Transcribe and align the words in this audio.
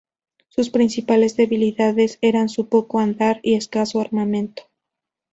Sus 0.49 0.71
principales 0.71 1.35
debilidades 1.37 2.17
eran 2.21 2.49
su 2.49 2.67
poco 2.69 2.99
andar 2.99 3.39
y 3.43 3.53
escaso 3.53 3.99
armamento. 4.01 4.63